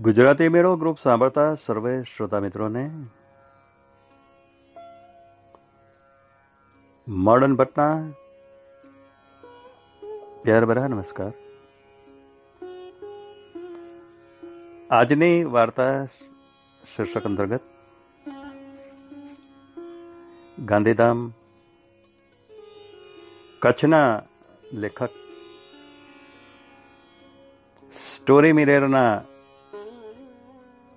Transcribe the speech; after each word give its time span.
ગુજરાતી 0.00 0.48
મેળો 0.48 0.76
ગ્રુપ 0.76 0.98
સાંભળતા 0.98 1.54
સર્વે 1.54 2.02
શ્રોતા 2.02 2.40
મિત્રોને 2.40 2.90
મોર્ડન 7.08 7.56
ભટ્ટના 7.56 8.10
પ્યાર 10.42 10.64
ભરા 10.66 10.86
નમસ્કાર. 10.86 11.32
આજની 14.90 15.44
વાર્તા 15.44 16.04
શીર્ષક 16.96 17.24
અંતર્ગત 17.24 17.60
ગાંધીધામ 20.64 21.30
કચ્છના 23.62 24.22
લેખક 24.72 25.08
story 28.16 28.52
મિરેરના 28.52 29.22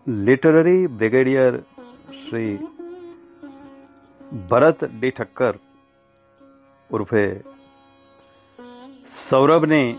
literary 0.07 0.87
brigadier 0.89 1.55
Shri 2.17 2.51
Bharat 4.49 4.79
D 4.91 5.11
Thakkar 5.11 5.55
ઉર્ફે 6.89 7.23
સૌરભની 9.17 9.89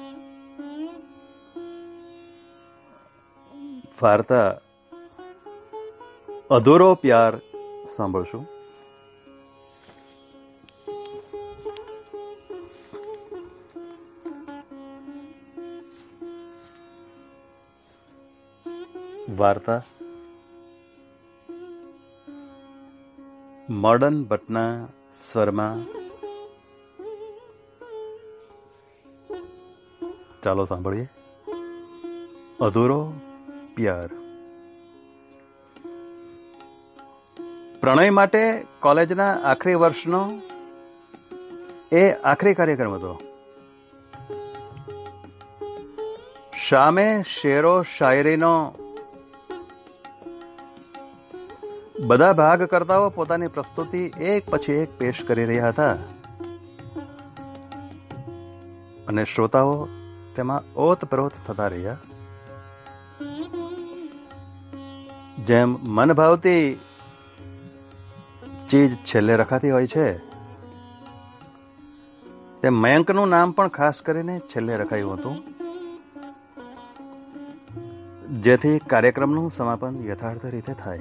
વાર્તા 3.98 4.48
અધૂરો 6.51 6.89
પ્યાર 6.97 7.34
સાંભળશું 7.97 8.45
વાર્તા 19.37 19.81
મોડર્ન 23.69 24.14
ભટ્ટના 24.24 24.88
સ્વરમાં 25.20 25.80
ચાલો 30.42 30.64
સાંભળીએ 30.64 31.08
અધૂરો 32.60 32.97
પ્યાર 33.77 34.08
પ્રણય 37.83 38.10
માટે 38.10 38.42
કોલેજના 38.80 39.30
આખરી 39.44 39.77
વર્ષનો 39.77 40.22
એ 41.92 42.05
આખરી 42.25 42.55
કાર્યક્રમ 42.55 42.97
હતો 42.97 43.14
શામે 46.64 47.08
શેરો 47.34 47.75
શાયરીનો 47.98 48.55
બધા 52.09 52.33
ભાગકર્તાઓ 52.33 53.11
પોતાની 53.11 53.48
પ્રસ્તુતિ 53.48 53.98
એક 54.20 54.51
પછી 54.51 54.73
એક 54.73 54.98
પેશ 54.98 55.25
કરી 55.27 55.45
રહ્યા 55.45 55.69
હતા. 55.69 55.97
અને 59.09 59.25
શ્રોતાઓ 59.25 59.89
તેમાં 60.37 60.73
ઓતપ્રોત 60.75 61.33
થતા 61.47 61.67
રહ્યા. 61.67 61.97
જેમ 65.47 65.77
મન 65.83 66.12
ભાવતી 66.12 66.81
ચીજ 68.70 68.95
છેલ્લે 68.95 69.37
રખાતી 69.37 69.70
હોય 69.70 69.87
છે 69.87 70.19
તે 72.61 72.69
મયંકનું 72.69 73.28
નામ 73.28 73.53
પણ 73.53 73.69
ખાસ 73.69 74.03
કરીને 74.03 74.39
છેલ્લે 74.39 74.77
રખાયું 74.77 75.15
હતું. 75.15 75.37
જેથી 78.43 78.78
કાર્યક્રમનું 78.78 79.50
સમાપન 79.50 80.05
યથાર્થ 80.05 80.47
રીતે 80.47 80.72
થાય. 80.72 81.00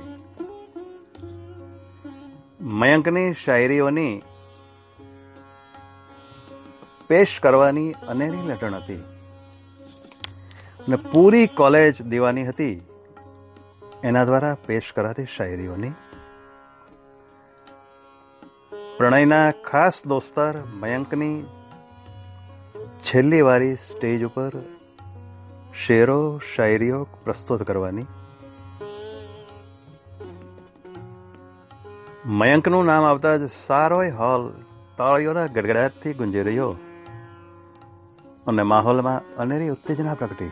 મયંકની 2.67 3.33
શાયરીઓની 3.33 4.21
પેશ 7.07 7.39
કરવાની 7.39 7.91
અનેરી 7.91 8.47
લટણ 8.47 8.73
હતી. 8.73 8.95
અને 10.87 10.95
પૂરી 10.95 11.47
કોલેજ 11.47 12.01
દીવાની 12.01 12.47
હતી. 12.47 12.81
એના 14.03 14.25
દ્વારા 14.25 14.57
પેશ 14.65 14.93
કરાતી 14.95 15.25
શાયરીઓની. 15.25 15.91
પ્રણયના 18.97 19.51
ખાસ 19.51 20.05
દોસ્તાર 20.05 20.57
મયંકની 20.73 21.43
છેલ્લી 23.03 23.41
વારી 23.41 23.75
સ્ટેજ 23.75 24.23
ઉપર 24.23 24.51
શેરો 25.85 26.41
શાયરીઓ 26.55 27.03
પ્રસ્તુત 27.03 27.63
કરવાની 27.63 28.05
મયંકનું 32.27 32.85
નામ 32.85 33.03
આવતા 33.03 33.37
જ 33.37 33.49
સારોય 33.67 34.09
હોલ 34.09 34.53
તાળીઓના 34.97 35.45
ગડગડાટથી 35.45 36.13
ગુંજી 36.13 36.41
રહ્યો. 36.41 36.75
અને 38.47 38.63
માહોલમાં 38.63 39.35
અનેરી 39.35 39.69
ઉત્તેજના 39.69 40.13
પ્રગટી. 40.13 40.51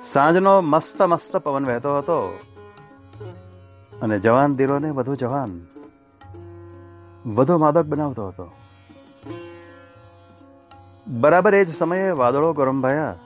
સાંજનો 0.00 0.60
મસ્ત 0.60 1.02
મસ્ત 1.02 1.36
પવન 1.36 1.64
વહેતો 1.64 1.98
હતો. 1.98 2.38
અને 4.02 4.18
જવાન 4.18 4.56
દિલોને 4.56 4.90
વધુ 4.90 5.14
જવાન, 5.14 5.66
વધુ 7.34 7.58
માદક 7.58 7.84
બનાવતો 7.84 8.28
હતો. 8.28 8.52
બરાબર 11.06 11.54
એ 11.54 11.64
જ 11.64 11.76
સમયે 11.76 12.10
વાદળો 12.10 12.52
ગરમભાયા 12.52 13.16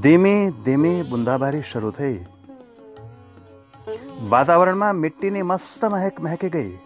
ધીમી 0.00 0.50
ધીમી 0.64 1.02
બુંદાબારી 1.02 1.62
શરૂ 1.72 1.90
થઈ. 1.90 2.24
વાતાવરણમાં 4.28 4.94
મિટ્ટીની 4.94 5.42
મસ્ત 5.42 5.84
મહેક 5.84 6.20
મહેકી 6.20 6.48
ગઈ. 6.48 6.78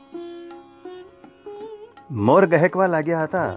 મોર 2.10 2.46
ગહેકવા 2.46 2.86
લાગ્યા 2.86 3.22
હતા. 3.22 3.54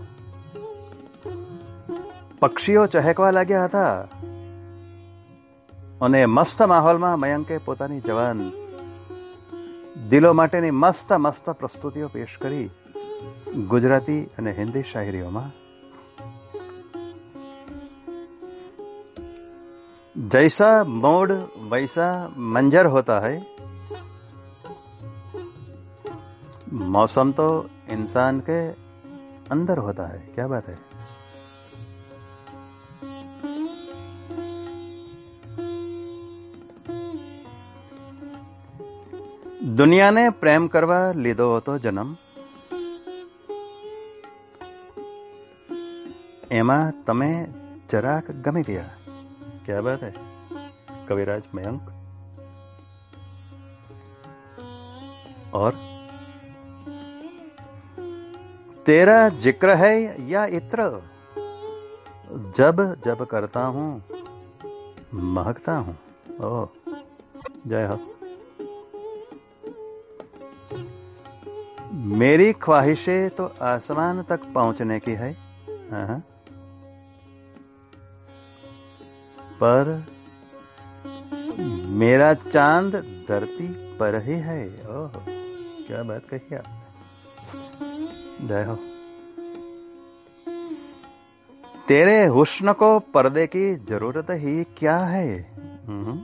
પક્ષીઓ 2.39 2.85
ચહેકવા 2.85 3.31
લાગ્યા 3.31 3.65
હતા. 3.65 4.07
અને 6.01 6.25
મસ્ત 6.25 6.63
માહોલમાં 6.63 7.19
મયંકે 7.19 7.57
પોતાની 7.57 7.99
જવાન 7.99 8.51
દિલો 10.09 10.33
માટેની 10.33 10.71
મસ્ત 10.71 11.13
મસ્ત 11.13 11.49
પ્રસ્તુતિઓ 11.49 12.07
પેશ 12.07 12.37
કરી 12.41 12.69
ગુજરાતી 13.67 14.23
અને 14.23 14.51
હિન્દી 14.51 14.81
શાયરીઓમાં. 14.81 15.69
જૈસા, 20.29 20.83
મોડ, 20.83 21.31
વૈસા, 21.69 22.29
મંજર 22.37 22.87
હોતા 22.87 23.19
હૈ. 23.19 23.39
मौसम 26.92 27.32
तो 27.32 27.48
इंसान 27.90 28.40
के 28.40 28.58
अंदर 29.50 29.78
होता 29.78 30.06
है 30.06 30.18
क्या 30.34 30.46
बात 30.46 30.68
है 30.68 30.76
દુનિયાને 39.76 40.24
પ્રેમ 40.40 40.64
કરવા 40.68 40.96
લીધો 41.16 41.46
હતો 41.56 41.74
જન્મ 41.78 42.10
એમાં 46.52 46.92
તમે 47.06 47.30
જરાક 47.88 48.26
ગમી 48.44 48.62
ગયા 48.62 48.84
क्या 49.66 49.80
बात 49.80 50.02
है 50.02 50.12
कविराज 51.08 51.44
मयंक 51.54 51.84
और 55.52 55.72
तेरा 58.89 59.29
ज़िक्र 59.29 59.69
है 59.69 60.29
या 60.29 60.45
इत्र? 60.45 60.83
जब 62.57 63.01
जब 63.05 63.25
करता 63.25 63.63
हूँ, 63.63 64.03
महकता 65.13 65.73
हूँ। 65.73 65.97
ओ, 66.41 66.65
जय 67.67 67.85
हो। 67.85 67.99
मेरी 71.93 72.53
ख्वाहिशें 72.53 73.29
तो 73.29 73.51
आसमान 73.61 74.23
तक 74.23 74.39
पहुँचने 74.53 74.99
की 74.99 75.11
है। 75.11 75.31
हाँ। 75.91 76.19
पर 79.63 80.03
मेरा 81.85 82.33
चाँद 82.33 82.95
धरती 83.29 83.97
पर 83.97 84.21
ही 84.21 84.39
है। 84.39 84.67
ओह, 84.67 85.11
क्या 85.87 86.03
बात 86.03 86.21
कही 86.29 86.55
आप। 86.55 86.78
जय 88.47 88.75
तेरे 91.87 92.25
हुस्न 92.25 92.73
को 92.73 92.99
पर्दे 92.99 93.47
की 93.47 93.75
ज़रूरत 93.75 94.27
ही 94.29 94.63
क्या 94.63 94.97
है? 94.97 95.29
हम्म। 95.87 96.17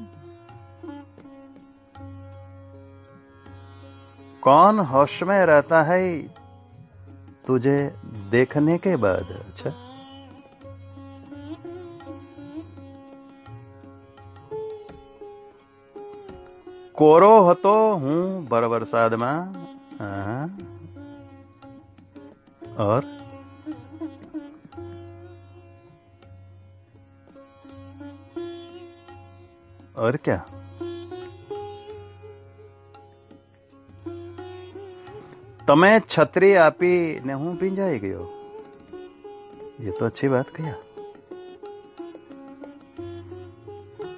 कौन 4.41 4.79
होश 4.79 5.23
में 5.23 5.45
रहता 5.45 5.81
है 5.83 6.21
तुझे 7.47 7.93
देखने 8.31 8.77
के 8.77 8.95
बाद 8.95 9.31
अच्छा? 9.31 9.73
कोरो 16.93 17.31
હતો 17.49 17.71
હું 17.95 18.43
ભર 18.43 18.63
વરસાદમાં 18.65 19.51
और 22.78 23.02
और 29.96 30.16
क्या 30.18 30.38
તમે 35.68 35.90
છત્રી 36.08 36.52
આપીને 36.58 37.34
હું 37.34 37.56
ભીંજાઈ 37.56 37.98
ગયો 37.98 38.24
એ 39.80 39.90
તો 39.90 40.06
અચ્છી 40.06 40.28
વાત 40.28 40.48
કહ્યા 40.50 40.78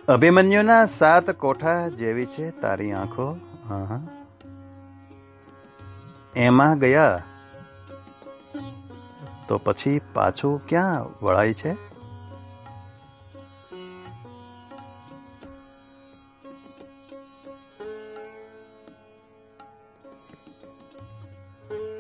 અભિમન્યુના 0.09 0.85
સાત 0.93 1.27
કોઠા 1.39 1.81
જેવી 1.99 2.29
છે 2.29 2.47
તારી 2.61 2.93
આંખો 2.93 3.27
હા 3.69 3.85
હા. 3.85 4.01
એમાં 6.43 6.79
ગયા 6.79 7.13
તો 9.48 9.58
પછી 9.58 10.02
પાછું 10.14 10.68
ક્યાં 10.68 11.26
વળાય 11.26 11.54
છે? 11.54 11.72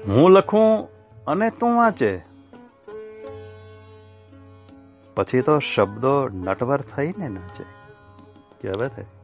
હું 0.07 0.31
લખું 0.31 0.87
અને 1.27 1.49
તું 1.49 1.77
વાંચે. 1.77 2.21
પછી 5.15 5.41
તો 5.41 5.59
શબ્દો 5.59 6.27
નટવર 6.27 6.81
થઈને 6.81 7.27
નાચે. 7.27 7.63
હવે 8.69 8.87
હે 8.87 9.16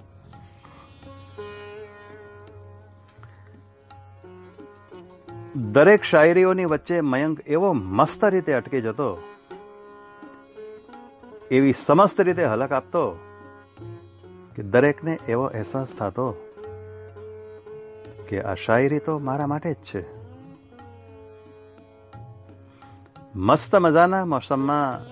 દરેક 5.55 6.03
શાયરીઓની 6.03 6.65
વચ્ચે 6.65 7.01
મયંક 7.01 7.39
એવો 7.47 7.73
મસ્ત 7.73 8.25
રીતે 8.25 8.53
અટકી 8.53 8.81
જતો, 8.81 9.21
એવી 11.51 11.73
સમસ્ત 11.85 12.21
રીતે 12.21 12.45
હલક 12.45 12.71
આપતો 12.71 13.19
કે 14.55 14.63
દરેકને 14.63 15.17
એવો 15.27 15.43
અહેસાસ 15.43 15.87
થતો 15.87 16.27
કે 18.29 18.41
આ 18.41 18.55
શાયરી 18.55 18.99
તો 18.99 19.19
મારા 19.19 19.47
માટે 19.47 19.73
જ 19.73 19.75
છે. 19.75 20.03
મસ્ત 23.35 23.75
મજાના 23.75 24.25
મોસમમાં 24.25 25.05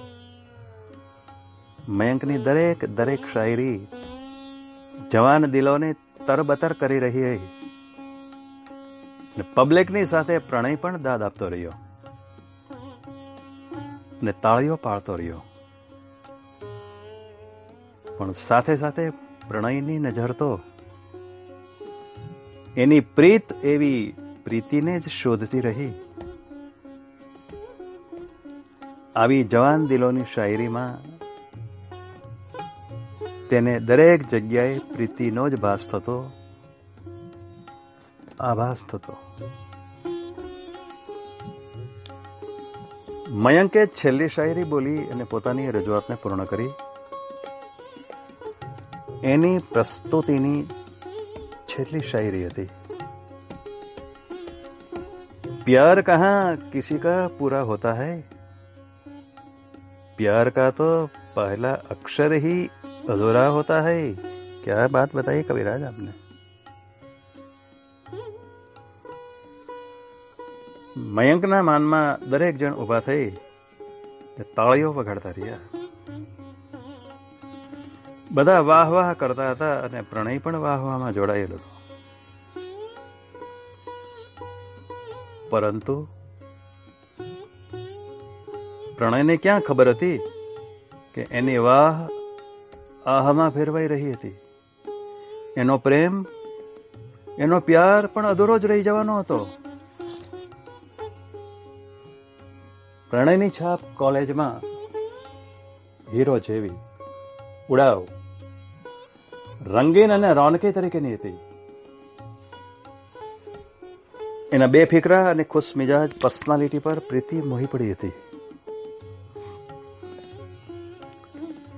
મયંકની 1.91 2.37
દરેક 2.37 2.85
દરેક 2.85 3.19
શાયરી 3.33 3.87
જવાન 5.11 5.45
દિલોને 5.45 5.93
તરબતર 6.27 6.73
કરી 6.73 6.99
રહી 6.99 7.35
હતી 7.35 7.60
ને 9.37 9.43
પબ્લિકની 9.53 10.05
સાથે 10.05 10.37
પ્રણય 10.37 10.75
પણ 10.75 11.01
દાદ 11.01 11.21
આપતો 11.21 11.47
રહ્યો. 11.47 11.71
ને 14.23 14.31
તાળીઓ 14.31 14.75
પાડતો 14.75 15.15
રહ્યો. 15.15 15.41
પણ 18.17 18.31
સાથે 18.31 18.77
સાથે 18.77 19.09
પ્રણયની 19.47 19.99
નજર 19.99 20.31
તો 20.31 20.59
એની 22.77 22.99
પ્રીત 22.99 23.53
એવી 23.63 24.13
પ્રીતિને 24.43 24.99
જ 24.99 25.07
શોધતી 25.07 25.59
રહી. 25.59 25.93
આવી 29.15 29.43
જવાન 29.43 29.87
દિલોની 29.87 30.21
શાયરીમાં 30.33 31.11
તેને 33.49 33.79
દરેક 33.79 34.27
જગ્યાએ 34.27 34.79
પ્રીતિનો 34.79 35.49
જ 35.49 35.59
ભાસ 35.59 35.87
થતો 35.87 36.31
આભાસ 38.42 38.86
થતો 38.88 39.18
મયંકે 43.40 43.82
છેલ્લી 43.94 44.30
શાયરી 44.30 44.66
બોલી 44.66 45.04
અને 45.10 45.24
પોતાની 45.26 45.68
રજૂઆતને 45.72 46.16
પૂર્ણ 46.16 46.44
કરી 46.46 46.72
એની 49.26 49.54
પ્રસ્તુતિની 49.70 50.58
છેલ્લી 51.68 52.04
શાયરી 52.06 52.44
હતી 52.46 52.68
प्यार 55.66 56.00
कहाँ 56.02 56.56
किसी 56.72 56.96
का 56.98 57.12
पूरा 57.38 57.60
होता 57.60 57.92
है 57.92 58.10
प्यार 60.18 60.50
का 60.50 60.66
तो 60.72 60.86
पहला 61.36 61.72
अक्षर 61.90 62.32
ही 62.34 62.54
अधूरा 63.08 63.46
होता 63.48 63.80
है 63.82 63.96
क्या 64.64 64.86
बात 64.88 65.16
बताइए 65.16 65.42
कविराज 65.42 65.82
आपने 65.82 66.12
મયંકના 70.97 71.61
માનમાં 71.61 72.29
દરેક 72.29 72.57
જણ 72.57 72.73
ઊભા 72.73 72.99
થઈ 72.99 73.31
તાળીઓ 74.55 74.93
વગાડતા 74.93 75.29
રહ્યા. 75.29 75.57
બધા 78.31 78.59
વાહ 78.59 78.89
વાહ 78.89 79.13
કરતા 79.13 79.51
હતા 79.51 79.79
અને 79.79 80.01
પ્રણય 80.01 80.37
પણ 80.37 80.57
વાહ 80.57 80.83
વાહમાં 80.83 81.13
જોડાયેલો. 81.13 81.55
હતો 81.55 81.69
પરંતુ 85.49 86.07
પ્રણયને 88.97 89.37
ક્યાં 89.37 89.59
ખબર 89.59 89.89
હતી 89.89 90.17
કે 91.13 91.21
એની 91.21 91.57
વાહ 91.57 92.07
આહમાં 93.05 93.49
ફેરવાઈ 93.49 93.87
રહી 93.87 94.11
હતી? 94.11 94.37
એનો 95.57 95.77
પ્રેમ, 95.77 96.25
એનો 97.37 97.59
પ્યાર 97.59 98.05
પણ 98.05 98.25
અધૂરો 98.25 98.59
જ 98.59 98.65
રહી 98.65 98.83
જવાનો 98.83 99.19
હતો. 99.19 99.47
પ્રણયની 103.11 103.49
છાપ 103.49 103.79
કોલેજમાં 103.95 104.65
હીરો 106.13 106.39
જેવી. 106.39 106.69
ઉડાવ. 107.69 108.07
રંગીન 109.65 110.11
અને 110.11 110.33
રોનકી 110.33 110.71
તરીકેની 110.71 111.13
હતી. 111.13 111.37
એના 114.53 114.65
બે 114.65 114.85
ફિકરા 114.85 115.25
અને 115.25 115.43
ખુશ 115.43 115.73
મિજાજ 115.77 116.11
પર્સનાલિટી 116.21 116.79
પર 116.79 116.99
પ્રીતિ 116.99 117.41
મોહી 117.41 117.65
પડી 117.65 117.91
હતી. 117.91 118.11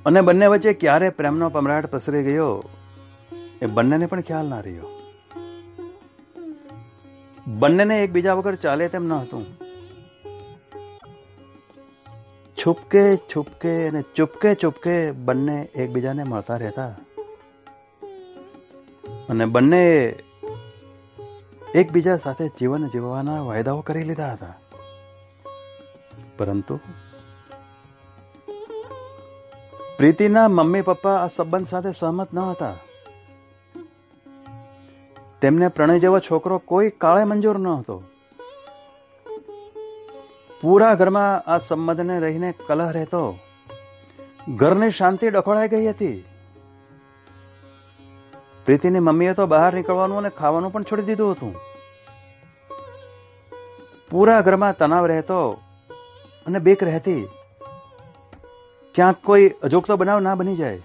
અને 0.06 0.22
બંને 0.22 0.48
વચ્ચે 0.48 0.74
ક્યારે 0.74 1.10
પ્રેમનો 1.10 1.50
પમરાટ 1.50 1.86
પસરી 1.86 2.24
ગયો, 2.24 2.63
એ 3.62 3.66
બંનેને 3.66 4.06
પણ 4.06 4.22
ખ્યાલ 4.22 4.48
ના 4.48 4.60
રહ્યો. 4.60 4.88
બંનેને 7.48 8.04
એકબીજા 8.04 8.34
વગર 8.34 8.56
ચાલે 8.56 8.88
તેમ 8.88 9.04
ન 9.04 9.13
હતું. 9.13 9.62
છુપકે 12.63 13.17
છુપકે 13.27 13.72
અને 13.88 14.01
ચૂપકે 14.15 14.50
ચૂપકે 14.55 14.93
બંને 15.12 15.55
એકબીજાને 15.75 16.24
મળતા 16.24 16.58
રહેતા 16.58 16.91
અને 19.29 19.46
બંને 19.46 19.82
એકબીજા 21.75 22.17
સાથે 22.17 22.48
જીવન 22.60 22.86
જીવવાના 22.89 23.39
વાયદાઓ 23.46 23.82
કરી 23.82 24.03
લીધા 24.03 24.29
હતા 24.34 24.53
પરંતુ 26.38 26.79
પ્રીતિના 29.98 30.48
મમ્મી 30.50 30.82
પપ્પા 30.82 31.17
આ 31.20 31.27
સંબંધ 31.27 31.67
સાથે 31.67 31.93
સહમત 31.93 32.29
ન 32.34 32.41
હતા 32.46 32.75
તેમને 35.41 35.67
પ્રણય 35.70 36.00
જેવો 36.00 36.20
છોકરો 36.22 36.63
કોઈ 36.67 36.96
કાળે 36.98 37.25
મંજૂર 37.25 37.60
ન 37.60 37.70
હતો 37.74 37.98
પૂરા 40.63 40.96
ઘરમાં 40.96 41.50
આ 41.51 41.58
સંબંધને 41.60 42.17
રહીને 42.20 42.50
કલહ 42.67 42.91
રહેતો. 42.91 43.22
ઘરની 44.55 44.91
શાંતિ 44.91 45.29
ડખોળાઈ 45.29 45.70
ગઈ 45.70 45.88
હતી. 45.88 46.17
પ્રીતિની 48.65 49.00
મમ્મીએ 49.00 49.34
તો 49.34 49.46
બહાર 49.46 49.72
નીકળવાનું 49.74 50.17
અને 50.17 50.29
ખાવાનું 50.29 50.74
પણ 50.74 50.84
છોડી 50.84 51.01
દીધું 51.01 51.32
હતું. 51.32 51.53
પૂરા 54.12 54.41
ઘરમાં 54.41 54.77
તણાવ 54.77 55.05
રહેતો 55.05 55.39
અને 56.46 56.60
બેક 56.60 56.84
રહેતી. 56.84 57.24
ક્યાંક 58.96 59.20
કોઈ 59.24 59.50
અજોગતો 59.63 59.96
બનાવ 59.96 60.20
ના 60.20 60.36
બની 60.36 60.55
જાય. 60.55 60.79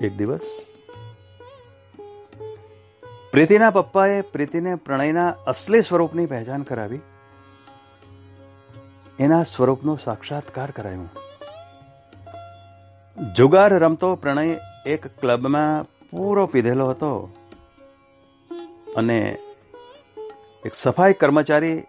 એક 0.00 0.12
દિવસ, 0.16 0.50
પ્રીતિના 3.32 3.70
પપ્પાએ 3.70 4.20
પ્રીતિને 4.32 4.74
પ્રણયના 4.74 5.30
અસલી 5.46 5.82
સ્વરૂપની 5.82 6.26
પહેચાન 6.26 6.62
કરાવી. 6.62 7.02
એના 9.18 9.42
સ્વરૂપનો 9.42 9.96
સાક્ષાત્કાર 9.96 10.70
કરાયો. 10.70 11.08
જુગાર 13.36 13.72
રમતો 13.72 14.14
પ્રણય 14.14 14.56
એક 14.86 15.06
ક્લબમાં 15.20 15.84
પૂરો 16.10 16.46
પીધેલો 16.46 16.84
હતો 16.84 17.10
અને 18.96 19.18
એક 20.66 20.74
સફાઈ 20.74 21.12
કર્મચારી 21.12 21.82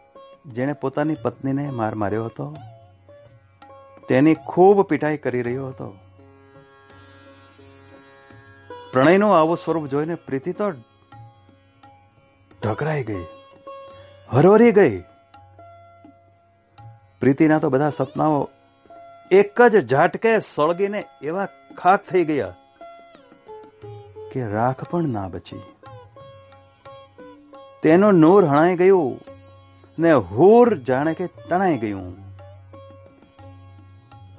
જેણે 0.47 0.73
પોતાની 0.73 1.21
પત્નીને 1.21 1.65
માર 1.69 1.95
માર્યો 1.95 2.25
હતો, 2.25 2.55
તેની 4.09 4.35
ખૂબ 4.47 4.81
પીટાઈ 4.81 5.17
કરી 5.17 5.41
રહ્યો 5.41 5.67
હતો. 5.67 5.87
પ્રણયનું 8.91 9.37
આવું 9.37 9.57
સ્વરૂપ 9.57 9.85
જોઈને 9.87 10.15
પ્રીતિ 10.15 10.53
તો 10.53 10.71
ઢકરાઈ 12.63 13.03
ગઈ, 13.03 13.25
હરવરી 14.29 14.71
ગઈ. 14.71 15.03
પ્રીતિના 17.23 17.59
તો 17.59 17.69
બધા 17.69 17.89
સપનાઓ 17.89 18.49
એક 19.31 19.61
જ 19.61 19.87
ઝાટકે 19.89 20.39
સળગીને 20.39 21.03
એવા 21.21 21.45
ખાક 21.77 22.03
થઈ 22.03 22.25
ગયા 22.25 22.55
કે 24.31 24.47
રાખ 24.47 24.83
પણ 24.83 25.03
ના 25.03 25.27
બચી. 25.27 25.61
તેનો 27.83 28.11
નૂર 28.11 28.45
હણાઈ 28.45 28.75
ગયું 28.75 29.19
ને 29.99 30.11
હુર 30.11 30.77
જાણે 30.77 31.13
કે 31.13 31.27
તણાઈ 31.27 31.77
ગયું. 31.77 32.13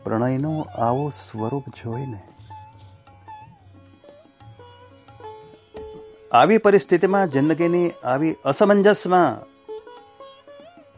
પ્રણયનું 0.05 0.65
આવું 0.81 1.13
સ્વરૂપ 1.13 1.69
જોઈને 1.69 2.23
આવી 6.33 6.59
પરિસ્થિતિમાં 6.59 7.29
જિંદગીની 7.29 7.91
આવી 8.05 8.33
અસમંજસમાં 8.45 9.45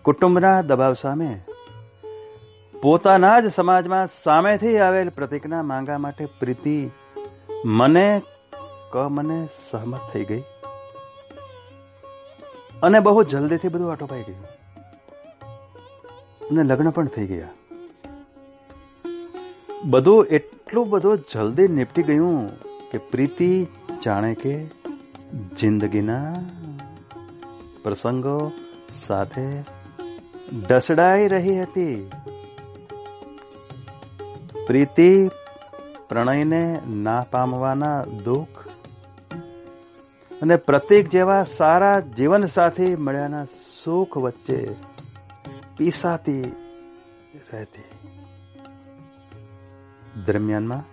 કુટુંબના 0.02 0.61
દબાવ 0.61 0.93
સામે 0.93 1.40
પોતાના 2.83 3.40
જ 3.40 3.47
સમાજમાં 3.47 4.09
સામેથી 4.09 4.78
આવેલ 4.78 5.09
પ્રતિજ્ઞા 5.09 5.62
માંગા 5.62 5.99
માટે 5.99 6.26
પ્રીતિ 6.26 6.90
મને 7.64 8.23
ક 8.92 8.97
મને 8.97 9.49
સહમત 9.71 10.00
થઈ 10.12 10.25
ગઈ. 10.25 10.42
અને 12.83 13.00
બહુ 13.00 13.23
જલ્દીથી 13.23 13.68
બધું 13.68 13.92
આટોપાઈ 13.92 14.23
ગયું. 14.23 14.45
અને 16.50 16.62
લગ્ન 16.62 16.90
પણ 16.90 17.06
થઈ 17.06 17.26
ગયા. 17.26 17.49
બધું 19.85 20.26
એટલું 20.26 20.90
બધું 20.90 21.18
જલ્દી 21.35 21.68
નિપટી 21.68 22.02
ગયું 22.02 22.49
કે 22.90 22.99
પ્રીતિ 22.99 23.66
જાણે 24.04 24.35
કે 24.35 24.66
જિંદગીના 25.56 26.35
પ્રસંગો 27.83 28.52
સાથે 29.06 29.64
ડસડાઈ 30.68 31.28
રહી 31.28 31.62
હતી. 31.62 32.11
પ્રીતિ, 34.67 35.29
પ્રણયને 36.09 36.81
ના 36.89 37.27
પામવાના 37.31 38.05
દુઃખ 38.05 38.67
અને 40.43 40.57
પ્રતિક 40.57 41.09
જેવા 41.09 41.45
સારા 41.45 42.01
જીવન 42.01 42.47
સાથી 42.47 42.97
મળ્યાના 42.97 43.45
સુખ 43.85 44.17
વચ્ચે 44.17 44.59
પીસાતી 45.77 46.43
રહેતી. 47.53 47.89
દરમિયાનમાં 50.27 50.85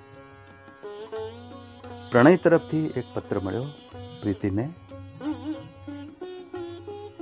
પ્રણય 2.11 2.35
તરફથી 2.35 2.85
એક 2.85 3.05
પત્ર 3.13 3.39
મળ્યો 3.39 3.65
પ્રીતિને. 4.21 4.69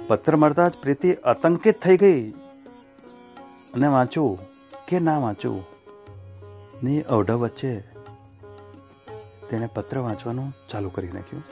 પત્ર 0.07 0.35
મળતા 0.35 0.67
જ 0.67 0.73
પ્રીતિ 0.81 1.13
આતંકિત 1.13 1.81
થઈ 1.81 1.97
ગઈ 1.97 2.21
અને 3.73 3.87
વાંચું 3.87 4.39
કે 4.87 4.99
ના 4.99 5.17
વાંચું 5.17 5.80
ની 6.83 7.01
અવઢ 7.01 7.31
વચ્ચે 7.31 7.79
તેણે 9.49 9.69
પત્ર 9.73 9.97
વાંચવાનું 9.97 10.53
ચાલુ 10.69 10.89
કરી 10.89 11.11
નાખ્યું. 11.11 11.43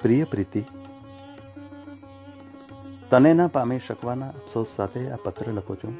પ્રિય 0.00 0.24
પ્રીતિ, 0.24 0.64
તને 3.10 3.32
ના 3.32 3.46
પામી 3.46 3.78
શકવાના 3.78 4.28
અફસોસ 4.28 4.66
સાથે 4.76 5.10
આ 5.10 5.16
પત્ર 5.16 5.52
લખું 5.52 5.76
છું. 5.76 5.94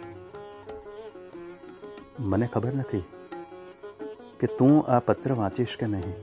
મને 2.18 2.46
ખબર 2.46 2.72
નથી 2.74 3.04
કે 4.40 4.46
તું 4.46 4.90
આ 4.90 4.98
પત્ર 4.98 5.32
વાંચીશ 5.32 5.76
કે 5.78 5.86
નહીં. 5.86 6.14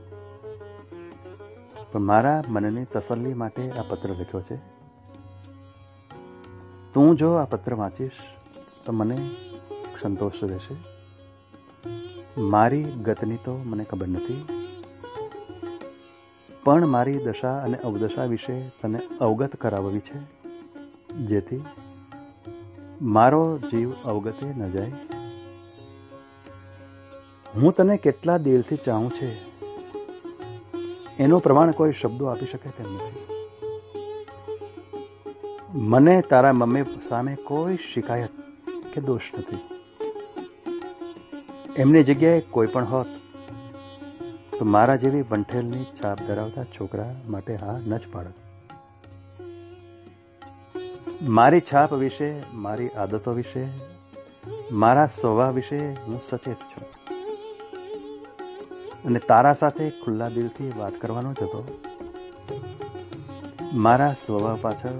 પણ 1.92 2.00
મારા 2.00 2.42
મનની 2.48 2.84
તસલ્લી 2.84 3.34
માટે 3.34 3.70
આ 3.70 3.82
પત્ર 3.82 4.08
લખ્યો 4.08 4.40
છે. 4.40 4.56
તું 6.94 7.16
જો 7.16 7.32
આ 7.32 7.44
પત્ર 7.44 7.74
વાંચીશ 7.74 8.12
તો 8.86 8.92
મને 8.92 9.16
સંતોષ 10.02 10.42
રહેશે. 10.42 10.74
મારી 12.40 12.82
ગતની 12.82 13.36
તો 13.36 13.54
મને 13.64 13.84
ખબર 13.84 14.08
નથી. 14.08 14.44
પણ 16.64 16.86
મારી 16.86 17.18
દશા 17.18 17.56
અને 17.58 17.76
અવદશા 17.78 18.24
વિશે 18.24 18.54
તને 18.68 19.00
અવગત 19.20 19.56
કરાવવી 19.56 20.00
છે, 20.00 20.18
જેથી 21.26 21.60
મારો 23.02 23.58
જીવ 23.58 23.92
અવગતે 24.04 24.46
ન 24.48 24.70
જાય. 24.70 24.92
હું 27.56 27.72
તને 27.72 27.96
કેટલા 27.96 28.38
દિલથી 28.38 28.76
ચાહું 28.76 29.10
છે, 29.10 29.30
એનું 31.18 31.40
પ્રમાણ 31.40 31.70
કોઈ 31.70 31.92
શબ્દો 31.92 32.24
આપી 32.26 32.46
શકે 32.46 32.70
તેમ 32.70 32.94
નથી. 32.94 33.22
મને 35.74 36.20
તારા 36.30 36.52
મમ્મી 36.52 36.82
સામે 37.08 37.34
કોઈ 37.44 37.76
શિકાયત 37.94 38.45
કે 38.96 39.00
દોષ 39.00 39.30
નથી. 39.38 39.58
એમની 41.76 42.02
જગ્યાએ 42.02 42.40
કોઈ 42.40 42.66
પણ 42.66 42.84
હોત, 42.84 43.06
તો 44.58 44.64
મારા 44.64 44.96
જેવી 44.96 45.22
બંઠેલની 45.22 45.84
છાપ 45.84 46.22
ધરાવતા 46.22 46.64
છોકરા 46.64 47.08
માટે 47.26 47.56
હા 47.56 47.78
ન 47.78 47.96
જ 47.96 48.08
પાડત. 48.12 48.36
મારી 51.22 51.60
છાપ 51.60 51.94
વિશે, 51.94 52.30
મારી 52.54 52.88
આદતો 52.88 53.32
વિશે, 53.32 53.66
મારા 54.72 55.06
સ્વભાવ 55.06 55.52
વિશે 55.52 55.78
હું 55.78 56.20
સચેત 56.30 56.64
છું. 56.70 56.86
અને 59.04 59.18
તારા 59.18 59.52
સાથે 59.52 59.90
ખુલ્લા 59.90 60.28
દિલથી 60.28 60.72
વાત 60.76 60.92
કરવાનો 60.92 61.32
જ 61.32 61.42
હતો. 61.42 61.62
મારા 63.84 64.12
સ્વભાવ 64.26 64.58
પાછળ, 64.62 64.98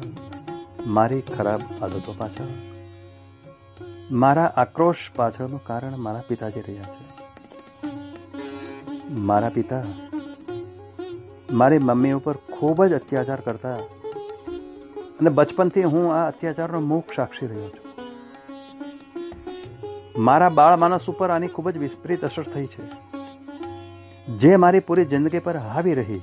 મારી 0.87 1.21
ખરાબ 1.21 1.61
આદતો 1.83 2.15
પાછળ 2.19 2.51
મારા 4.11 4.45
આક્રોશ 4.45 4.97
પાછળનું 5.17 5.65
કારણ 5.65 5.97
મારા 5.97 6.23
પિતાજી 6.29 6.61
રહ્યા 6.61 6.83
છે. 6.83 7.07
મારા 9.11 9.49
પિતા 9.49 9.85
મારી 11.53 11.79
મમ્મી 11.79 12.13
ઉપર 12.13 12.37
ખૂબ 12.37 12.85
જ 12.85 12.93
અત્યાચાર 12.93 13.41
કરતા 13.41 13.75
અને 14.95 15.31
બચપનથી 15.31 15.83
હું 15.83 16.15
આ 16.15 16.29
અત્યાચારનો 16.29 16.81
મુખ 16.81 17.05
સાક્ષી 17.17 17.47
રહ્યો 17.47 17.69
છું. 17.69 18.05
મારા 20.23 20.49
બાળ 20.49 20.77
માનસ 20.77 21.07
ઉપર 21.09 21.31
આની 21.31 21.47
ખૂબ 21.47 21.71
જ 21.71 21.77
વિપરીત 21.77 22.25
અસર 22.25 22.43
થઈ 22.43 22.67
છે. 22.67 22.91
જે 24.29 24.57
મારી 24.57 24.81
પૂરી 24.81 25.05
જિંદગી 25.05 25.39
પર 25.39 25.57
હાવી 25.57 25.95
રહી. 25.95 26.21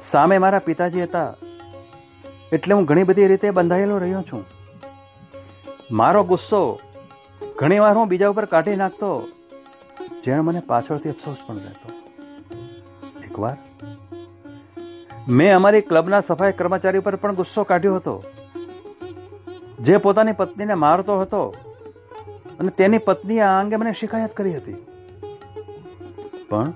સામે 0.00 0.38
મારા 0.38 0.58
પિતાજી 0.58 1.02
હતા. 1.02 1.34
એટલે 2.52 2.74
હું 2.74 2.84
ઘણી 2.84 3.02
બધી 3.02 3.26
રીતે 3.26 3.50
બંધાયેલો 3.50 3.98
રહ્યો 3.98 4.22
છું. 4.22 4.57
મારો 5.90 6.24
ગુસ્સો 6.24 6.60
ઘણીવાર 7.58 7.94
હું 7.96 8.08
બીજા 8.08 8.30
ઉપર 8.30 8.44
કાઢી 8.44 8.76
નાખતો, 8.76 9.10
જેણે 10.24 10.40
મને 10.40 10.60
પાછળથી 10.60 11.10
અફસોસ 11.10 11.38
પણ 11.46 11.56
રહેતો 11.56 11.88
એકવાર 13.24 13.56
મેં 15.28 15.54
અમારી 15.54 15.80
ક્લબના 15.80 16.20
સફાઈ 16.20 16.58
કર્મચારી 16.58 17.04
પર 17.06 17.16
પણ 17.16 17.38
ગુસ્સો 17.40 17.64
કાઢ્યો 17.64 17.96
હતો. 17.96 18.14
જે 19.80 19.96
પોતાની 19.96 20.32
પત્નીને 20.32 20.76
મારતો 20.84 21.18
હતો 21.20 21.42
અને 22.58 22.70
તેની 22.78 22.98
પત્નીએ 22.98 23.42
આ 23.46 23.56
અંગે 23.60 23.76
મને 23.76 23.92
શિકાયત 23.92 24.36
કરી 24.36 24.54
હતી. 24.54 24.78
પણ 26.50 26.72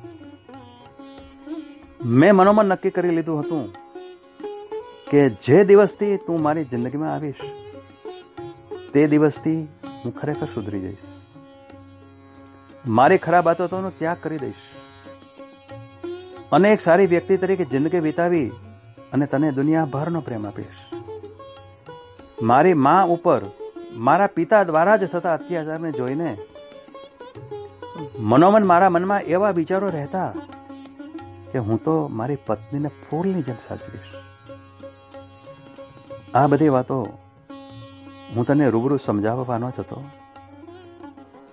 મેં 2.04 2.32
મનોમન 2.36 2.66
નક્કી 2.66 2.90
કરી 2.90 3.16
લીધું 3.18 3.40
હતું 3.40 3.66
કે 5.10 5.28
જે 5.46 5.64
દિવસથી 5.64 6.14
તું 6.26 6.42
મારી 6.42 6.64
જિંદગીમાં 6.64 7.12
આવીશ 7.14 7.44
તે 8.94 9.06
દિવસથી 9.06 9.68
હું 10.04 10.14
ખરેખર 10.20 10.46
સુધરી 10.46 10.80
જઈશ. 10.80 10.98
મારી 12.86 13.18
ખરાબ 13.18 13.48
આદતોનો 13.48 13.90
ત્યાગ 13.90 14.16
કરી 14.22 14.38
દઈશ. 14.38 14.54
અને 16.52 16.72
એક 16.72 16.80
સારી 16.80 17.06
વ્યક્તિ 17.06 17.36
તરીકે 17.36 17.64
જિંદગી 17.64 17.98
વિતાવી 17.98 18.48
અને 19.12 19.26
તને 19.26 19.52
દુનિયાભરનો 19.52 20.20
પ્રેમ 20.20 20.46
આપીશ. 20.46 20.80
મારી 22.42 22.74
મા 22.74 23.02
ઉપર 23.02 23.40
મારા 23.92 24.26
પિતા 24.26 24.62
દ્વારા 24.62 24.96
જ 24.96 25.06
થતા 25.06 25.34
અત્યાચારને 25.34 25.92
જોઈને 25.92 26.36
મનોમન 28.18 28.66
મારા 28.66 28.90
મનમાં 28.90 29.20
એવા 29.20 29.50
વિચારો 29.50 29.88
રહેતા 29.88 30.32
કે 31.52 31.58
હું 31.58 31.84
તો 31.84 32.08
મારી 32.08 32.36
પત્નીને 32.46 32.88
ફૂલની 32.88 33.42
જેમ 33.42 33.54
સાચવીશ. 33.68 34.14
આ 36.34 36.46
બધી 36.46 36.68
વાતો 36.68 37.21
હું 38.36 38.46
તને 38.46 38.70
રૂબરૂ 38.70 38.96
સમજાવવાનો 38.96 39.70
જ 39.70 39.72
હતો. 39.78 40.04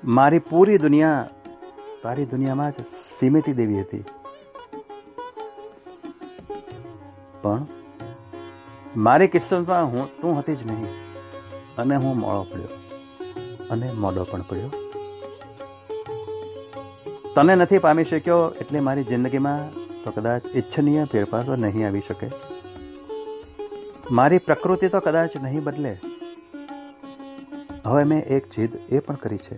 મારી 0.04 0.40
પૂરી 0.40 0.78
દુનિયા 0.78 1.30
તારી 2.04 2.26
દુનિયામાં 2.26 2.72
જ 2.72 2.86
સીમેટી 3.20 3.54
દેવી 3.54 3.82
હતી. 3.82 4.04
પણ 7.42 7.66
મારી 8.98 9.28
કિસ્મતમાં 9.28 9.86
હું 9.86 10.22
તું 10.22 10.40
હતી 10.40 10.56
જ 10.56 10.72
નહીં 10.72 10.88
અને 11.78 11.96
હું 11.96 12.20
મોડો 12.20 12.44
પડ્યો 12.44 12.72
અને 13.72 13.92
મોડો 13.92 14.24
પણ 14.24 14.42
પડ્યો. 14.42 14.72
તને 17.36 17.56
નથી 17.56 17.78
પામી 17.78 18.04
શક્યો 18.04 18.50
એટલે 18.62 18.80
મારી 18.80 19.04
જિંદગીમાં 19.04 19.74
તો 20.04 20.12
કદાચ 20.12 20.42
ઈચ્છનીય 20.56 21.06
ફેરફાર 21.06 21.44
તો 21.44 21.56
નહીં 21.56 21.88
આવી 21.88 22.02
શકે. 22.08 22.30
મારી 24.12 24.38
પ્રકૃતિ 24.38 24.88
તો 24.88 25.00
કદાચ 25.00 25.38
નહીં 25.42 25.64
બદલે 25.64 25.94
હવે 27.86 28.04
મેં 28.04 28.24
એક 28.24 28.50
જીદ 28.50 28.76
એ 28.90 29.00
પણ 29.00 29.16
કરી 29.16 29.38
છે 29.38 29.58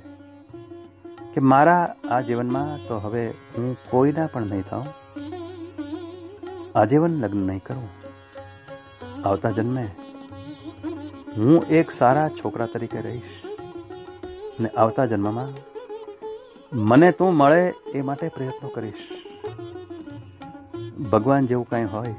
કે 1.34 1.40
મારા 1.40 1.96
આ 2.12 2.22
જીવનમાં 2.22 2.88
તો 2.88 2.98
હવે 2.98 3.30
હું 3.30 3.78
કોઈના 3.90 4.28
પણ 4.28 4.42
નહીં 4.42 4.62
થાઉં. 4.62 4.88
આજીવન 6.76 7.12
લગ્ન 7.12 7.38
નહીં 7.38 7.64
કરું. 7.64 7.90
આવતા 9.26 9.52
જન્મે 9.52 9.86
હું 11.38 11.64
એક 11.70 11.92
સારા 11.92 12.30
છોકરા 12.30 12.66
તરીકે 12.66 13.02
રહીશ. 13.02 13.24
ને 14.60 14.70
આવતા 14.70 15.06
જન્મમાં 15.06 15.50
મને 16.74 17.12
તું 17.12 17.34
મળે 17.34 17.74
એ 17.94 18.02
માટે 18.02 18.28
પ્રયત્નો 18.28 18.70
કરીશ. 18.70 19.10
ભગવાન 21.12 21.48
જેવું 21.48 21.68
કાંઈ 21.70 21.86
હોય 21.86 22.16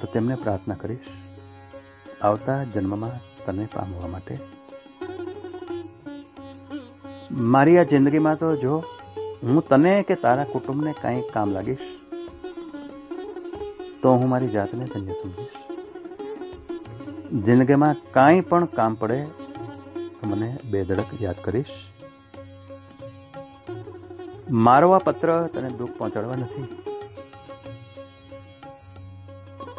તો 0.00 0.06
તેમને 0.06 0.34
પ્રાર્થના 0.34 0.74
કરીશ. 0.74 0.98
આવતા 2.22 2.64
જન્મમાં 2.64 3.44
તને 3.46 3.68
પામવા 3.74 4.06
માટે 4.06 4.38
મારી 7.34 7.78
આ 7.78 7.84
જિંદગીમાં 7.90 8.36
તો 8.40 8.48
જો 8.56 8.74
હું 9.42 9.60
તને 9.68 9.92
કે 10.08 10.16
તારા 10.24 10.50
કુટુંબને 10.52 10.92
કાંઈ 11.00 11.24
કામ 11.32 11.54
લાગીશ, 11.54 11.86
તો 14.02 14.12
હું 14.20 14.28
મારી 14.32 14.52
જાતને 14.52 14.84
ધન્ય 14.92 15.14
સમજીશ. 15.20 15.56
જિંદગીમાં 17.46 18.04
કાંઈ 18.16 18.46
પણ 18.50 18.68
કામ 18.76 18.98
પડે, 19.00 19.18
તો 20.16 20.22
મને 20.30 20.48
બેધડક 20.70 21.10
યાદ 21.24 21.42
કરીશ. 21.46 21.74
મારો 24.68 24.88
આ 24.92 25.02
પત્ર 25.08 25.34
તને 25.54 25.74
દુઃખ 25.80 25.98
પહોંચાડવા 25.98 26.40
નથી. 26.42 26.68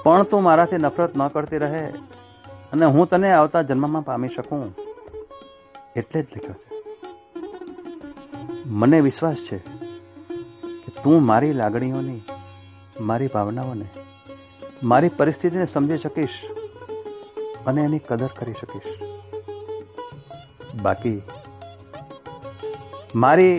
પણ 0.03 0.23
તું 0.31 0.47
મારાથી 0.49 0.83
નફરત 0.83 1.13
ન 1.17 1.27
કરતી 1.35 1.63
રહે, 1.65 1.83
અને 2.73 2.85
હું 2.97 3.11
તને 3.11 3.35
આવતા 3.39 3.67
જન્મમાં 3.71 4.07
પામી 4.11 4.33
શકું, 4.37 4.71
એટલે 5.99 6.19
જ 6.21 6.27
લખ્યો 6.35 6.57
છે. 6.61 6.74
મને 8.79 8.99
વિશ્વાસ 9.01 9.39
છે 9.49 9.57
કે 10.83 10.89
તું 11.03 11.25
મારી 11.25 11.53
લાગણીઓની, 11.53 12.21
મારી 13.01 13.27
ભાવનાઓને, 13.27 13.87
મારી 14.83 15.15
પરિસ્થિતિને 15.17 15.67
સમજી 15.73 15.97
શકીશ 15.97 16.37
અને 17.67 17.81
એની 17.81 18.03
કદર 18.09 18.31
કરી 18.39 18.57
શકીશ. 18.61 18.91
બાકી, 20.81 21.19
મારી 23.15 23.55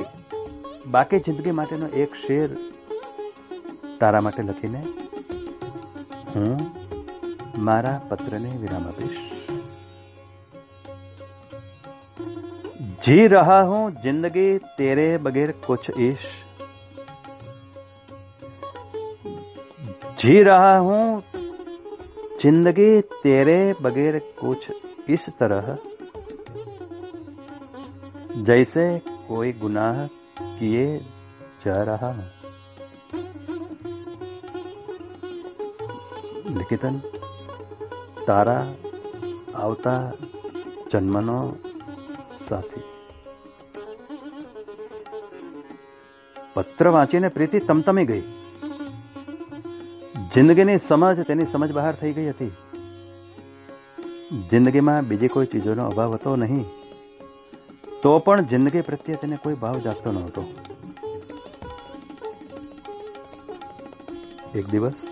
બાકી 0.87 1.21
જિંદગી 1.21 1.59
માટેનો 1.61 1.87
એક 2.03 2.11
શેર 2.27 2.49
તારા 4.01 4.21
માટે 4.21 4.43
લખીને 4.43 4.81
હું 6.35 6.57
મારા 7.59 7.99
પત્રને 8.09 8.51
વિરામ 8.57 8.85
આપીશ. 8.87 9.26
जी 13.07 13.27
रहा 13.27 13.61
हूँ, 13.61 13.91
ज़िंदगी 14.03 14.59
तेरे 14.59 15.19
बगैर 15.19 15.51
कुछ 15.67 15.91
इश। 15.91 16.25
जी 20.21 20.43
रहा 20.43 20.77
हूँ, 20.79 21.23
ज़िंदगी 22.43 23.01
तेरे 23.23 23.59
बगैर 23.83 24.19
कुछ 24.41 24.67
इस 25.11 25.29
तरह। 25.39 25.77
जैसे 28.43 28.87
कोई 29.29 29.53
गुनाह 29.53 30.07
किए 30.59 30.99
जा 31.65 31.83
रहा 31.83 32.13
हूँ। 32.13 32.27
निकितन 36.57 36.99
तारा, 38.27 38.59
आवता, 39.57 39.97
जन्मनो, 40.93 41.41
साथी। 42.41 42.96
પત્ર 46.57 46.89
વાંચીને 46.89 47.29
પ્રીતિ 47.29 47.59
તમતમી 47.59 48.07
ગઈ. 48.07 48.23
જિંદગીની 50.35 50.79
સમજ 50.79 51.27
તેની 51.27 51.47
સમજ 51.47 51.73
બહાર 51.73 51.95
થઈ 51.95 52.13
ગઈ 52.13 52.29
હતી. 52.29 52.53
જિંદગીમાં 54.51 55.09
બીજી 55.09 55.29
કોઈ 55.29 55.47
ચીજોનો 55.47 55.85
અભાવ 55.87 56.15
હતો 56.15 56.37
નહીં. 56.37 56.65
તો 58.03 58.19
પણ 58.19 58.41
જિંદગી 58.43 58.81
પ્રત્યે 58.81 59.17
તેને 59.17 59.37
કોઈ 59.37 59.55
ભાવ 59.55 59.77
જાગતો 59.79 60.13
નહોતો 60.13 60.43
એક 64.55 64.67
દિવસ 64.69 65.07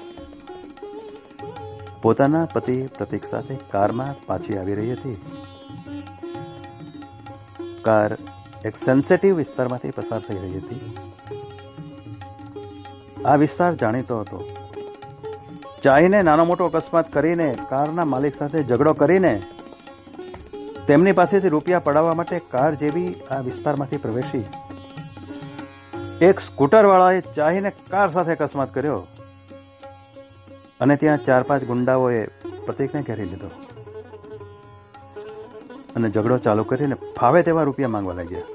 પોતાના 2.03 2.45
પતિ 2.45 2.77
પ્રતિક 2.99 3.25
સાથે 3.27 3.57
કારમાં 3.71 4.27
પાછી 4.27 4.59
આવી 4.59 4.75
રહી 4.75 4.93
હતી. 4.93 5.17
કાર 7.83 8.19
એક 8.65 8.77
સેન્સેટિવ 8.77 9.37
વિસ્તારમાંથી 9.37 9.91
પસાર 9.91 10.21
થઈ 10.21 10.39
રહી 10.39 10.59
હતી. 10.59 11.14
આ 13.25 13.37
વિસ્તાર 13.43 13.73
જાણીતો 13.81 14.17
હતો. 14.21 14.39
ચાહીને 15.85 16.19
નાનો 16.29 16.45
મોટો 16.51 16.67
અકસ્માત 16.71 17.07
કરીને 17.13 17.49
કારના 17.71 18.07
માલિક 18.13 18.35
સાથે 18.41 18.59
ઝઘડો 18.63 18.93
કરીને 19.03 19.33
તેમની 20.89 21.15
પાસેથી 21.21 21.55
રૂપિયા 21.55 21.87
પડાવવા 21.87 22.19
માટે 22.21 22.39
કાર 22.53 22.73
જેવી 22.83 23.11
આ 23.31 23.41
વિસ્તારમાંથી 23.49 24.03
પ્રવેશી. 24.05 24.45
એક 26.29 26.37
સ્કૂટર 26.41 26.85
વાળાએ 26.91 27.21
ચાહીને 27.37 27.71
કાર 27.91 28.09
સાથે 28.11 28.33
અકસ્માત 28.37 28.75
કર્યો 28.75 29.01
અને 30.81 30.97
ત્યાં 31.03 31.25
ચાર 31.27 31.43
પાંચ 31.49 31.65
ગુંડાઓએ 31.71 32.21
પ્રતિકને 32.67 33.03
ઘેરી 33.03 33.29
લીધો 33.33 33.51
અને 35.97 36.09
ઝઘડો 36.11 36.39
ચાલુ 36.47 36.65
કરીને 36.71 36.97
ફાવે 37.19 37.43
તેવા 37.43 37.67
રૂપિયા 37.69 37.95
માંગવા 37.97 38.17
લાગ્યા. 38.21 38.49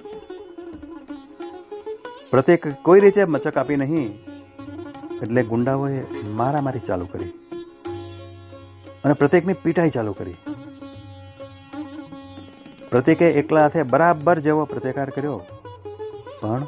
પ્રતિક 2.32 2.62
કોઈ 2.88 3.00
રીતે 3.00 3.24
મચક 3.26 3.56
આપી 3.58 3.80
નહીં 3.84 4.10
એટલે 5.22 5.44
ગુંડાઓએ 5.44 6.06
મારામારી 6.28 6.80
ચાલુ 6.80 7.06
કરી. 7.06 7.30
અને 9.04 9.14
પ્રત્યેકની 9.14 9.54
પીટાઈ 9.54 9.90
ચાલુ 9.90 10.14
કરી. 10.14 10.36
પ્રત્યેકે 12.90 13.30
એકલા 13.30 13.62
હાથે 13.62 13.84
બરાબર 13.84 14.40
જેવો 14.40 14.66
પ્રતિકાર 14.66 15.10
કર્યો. 15.10 15.42
પણ 16.42 16.68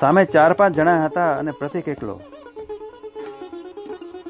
સામે 0.00 0.24
ચાર 0.24 0.52
પાંચ 0.52 0.74
જણા 0.74 1.04
હતા 1.04 1.36
અને 1.36 1.50
પ્રતિક 1.50 1.88
એકલો. 1.88 2.20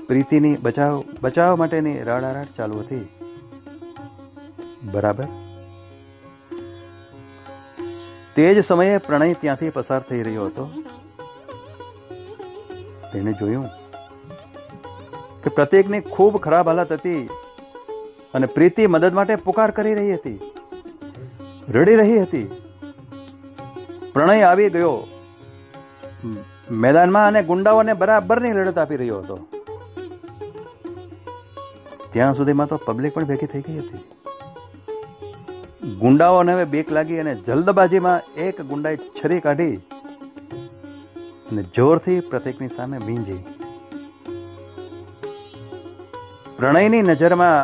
પ્રીતિની 0.06 0.56
બચાવ 0.56 1.04
બચાવ 1.20 1.56
માટેની 1.56 2.02
રાડારાડ 2.02 2.44
ચાલુ 2.56 2.78
હતી. 2.78 3.08
બરાબર? 4.84 5.24
તે 8.36 8.54
જ 8.54 8.64
સમયે 8.64 8.98
પ્રણય 8.98 9.34
ત્યાંથી 9.34 9.70
પસાર 9.70 10.00
થઈ 10.00 10.22
રહ્યો 10.22 10.46
હતો. 10.46 10.70
તેણે 13.14 13.32
જોયું 13.40 13.68
કે 15.42 15.54
પ્રત્યેકની 15.56 16.02
ખૂબ 16.12 16.38
ખરાબ 16.44 16.68
હાલત 16.68 16.92
હતી 16.92 17.22
અને 18.34 18.46
પ્રીતિ 18.54 18.86
મદદ 18.86 19.12
માટે 19.14 19.34
પુકાર 19.46 19.70
કરી 19.70 19.94
રહી 19.94 20.14
હતી, 20.14 20.38
રડી 21.68 21.98
રહી 22.00 22.20
હતી. 22.20 22.46
પ્રણય 24.12 24.42
આવી 24.42 24.70
ગયો. 24.70 24.96
મેદાનમાં 26.82 27.26
અને 27.26 27.40
ગુંડાઓને 27.42 27.92
બરાબરની 28.00 28.52
લડત 28.52 28.78
આપી 28.78 28.96
રહ્યો 28.96 29.18
હતો. 29.20 29.36
ત્યાં 32.12 32.34
સુધીમાં 32.34 32.68
તો 32.68 32.76
પબ્લિક 32.86 33.14
પણ 33.14 33.24
ભેગી 33.24 33.48
થઈ 33.54 33.64
ગઈ 33.68 33.78
હતી. 33.78 34.02
ગુંડાઓને 35.98 36.52
હવે 36.54 36.66
બેક 36.74 36.92
લાગી 36.92 37.18
અને 37.18 37.32
જલ્દબાજીમાં 37.46 38.20
એક 38.40 38.56
ગુંડાએ 38.70 38.96
છરી 39.18 39.40
કાઢી 39.40 39.74
અને 41.50 41.62
જોરથી 41.76 42.20
પ્રતિકની 42.20 42.68
સામે 42.68 42.98
વીંજી 43.06 43.42
પ્રણયની 46.56 47.02
નજરમાં 47.02 47.58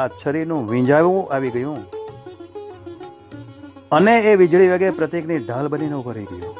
આ 0.00 0.08
છરીનું 0.08 0.62
વીંજાવું 0.70 1.20
આવી 1.34 1.50
ગયું. 1.50 1.80
અને 3.92 4.14
એ 4.18 4.32
વીજળી 4.34 4.68
વેગે 4.68 4.90
પ્રતિકની 4.90 5.38
ઢાલ 5.38 5.68
બનીને 5.68 5.96
ઊભો 5.96 6.12
રહી 6.12 6.28
ગયો. 6.30 6.54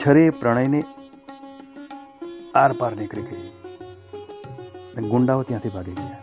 છરી 0.00 0.30
પ્રણયની 0.30 0.84
આર 2.54 2.72
પાર 2.72 2.92
નીકળી 2.96 3.22
ગઈ. 3.22 3.50
ગુંડાઓ 5.10 5.42
ત્યાંથી 5.42 5.68
ભાગી 5.68 5.96
ગયા. 5.98 6.22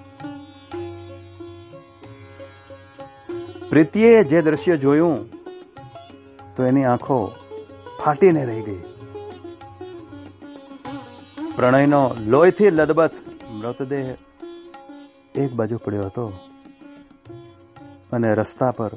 પ્રીતિએ 3.69 4.11
જે 4.23 4.41
દ્રશ્ય 4.41 4.75
જોયું, 4.77 5.17
તો 6.55 6.63
એની 6.63 6.83
આંખો 6.83 7.17
ફાટીને 8.05 8.45
રહી 8.45 8.61
ગઈ. 8.61 8.81
પ્રણયનો 11.55 12.01
લોહીથી 12.27 12.69
લદબથ 12.69 13.11
મૃતદેહ 13.51 14.09
એક 15.35 15.51
બાજુ 15.53 15.77
પડ્યો 15.77 16.05
હતો 16.05 16.25
અને 18.11 18.35
રસ્તા 18.35 18.71
પર 18.71 18.93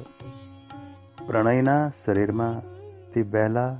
પ્રણયના 1.27 1.91
શરીરમાંથી 2.05 3.21
વહેલા 3.21 3.71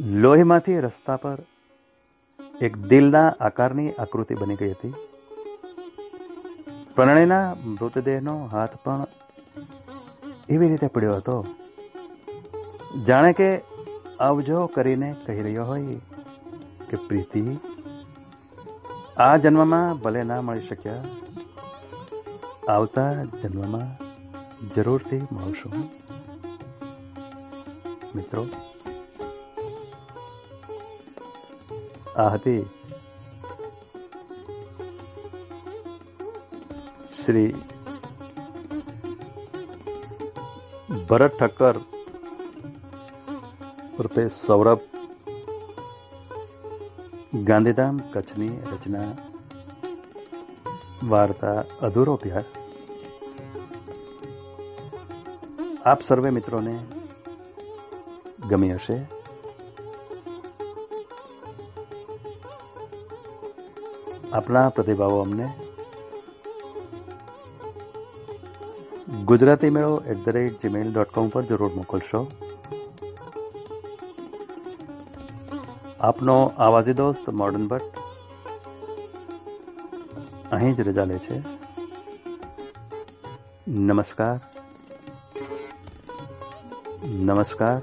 લોહીમાંથી 0.00 0.80
રસ્તા 0.80 1.16
પર 1.16 1.38
એક 2.60 2.76
દિલના 2.76 3.28
આકારની 3.40 3.90
આકૃતિ 3.92 4.34
બની 4.34 4.56
ગઈ 4.56 4.70
હતી. 4.70 4.94
પ્રણયના 6.94 7.46
મૃતદેહનો 7.54 8.34
હાથ 8.46 8.76
પણ 8.84 9.06
એવી 10.48 10.68
રીતે 10.68 10.86
પડ્યો 10.86 11.16
હતો 11.16 11.36
જાણે 13.08 13.32
કે 13.38 13.48
આવજો 14.20 14.60
કરીને 14.74 15.08
કહી 15.26 15.42
રહ્યો 15.46 15.66
હોય 15.68 15.98
કે 16.88 16.96
પ્રીતિ, 17.08 17.42
આ 19.24 19.34
જન્મમાં 19.44 20.00
ભલે 20.02 20.22
ના 20.30 20.40
મળી 20.46 20.68
શક્યા, 20.68 21.04
આવતા 22.74 23.10
જન્મમાં 23.42 23.88
જરૂરથી 24.74 25.22
મળશું. 25.36 25.76
મિત્રો, 28.16 28.42
આ 32.16 32.28
હતી 32.34 32.62
શ્રી 37.20 37.50
ભરત 41.08 41.32
ઠક્કર 41.38 41.76
ઉર્ફે 44.00 44.22
સૌરભ 44.34 44.84
ગાંધીધામ 47.44 47.96
કચ્છની 48.12 48.54
રચના 48.68 49.08
વાર્તા 51.04 51.58
અધૂરો 51.82 52.14
પ્યાર 52.16 52.46
આપ 55.84 56.00
સર્વે 56.02 56.30
મિત્રોને 56.30 56.74
ગમી 58.48 58.74
હશે 58.74 58.98
આપના 64.32 64.66
પ્રતિભાવો 64.70 65.18
અમને 65.20 65.46
Gujarati 69.26 69.70
Melo 69.70 69.96
at 70.06 70.20
the 70.20 70.32
rate 70.34 70.62
Gmail 70.62 70.88
dot 70.90 71.10
com 71.12 71.28
પર 71.30 71.44
જરૂર 71.46 71.72
મોકલશો 71.74 72.22
આપનો 76.00 76.52
આવાજી 76.58 76.92
દોસ્ત 76.92 77.28
મોર્ડન 77.28 77.68
ભટ્ટ. 77.68 77.98
અહીં 80.52 80.74
જ 80.74 80.80
રજા 80.80 81.04
લે 81.04 81.18
છે. 81.18 81.42
નમસ્કાર. 83.68 84.40
નમસ્કાર. 87.06 87.82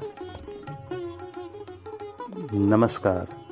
નમસ્કાર. 2.54 3.47